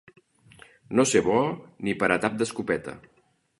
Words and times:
No 0.99 1.05
ser 1.09 1.21
bo 1.27 1.37
ni 1.89 1.95
per 2.01 2.11
a 2.15 2.19
tap 2.25 2.41
d'escopeta. 2.43 2.99